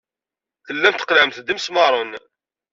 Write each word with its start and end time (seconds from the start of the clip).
Tellam 0.65 0.95
tqellɛem-d 0.95 1.47
imesmaṛen. 1.53 2.11